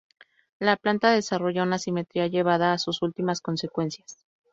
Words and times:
La 0.57 0.77
planta 0.77 1.11
desarrolla 1.11 1.61
una 1.61 1.77
simetría 1.77 2.25
llevada 2.25 2.73
a 2.73 2.79
sus 2.79 3.03
últimas 3.03 3.39
consecuencias. 3.39 4.25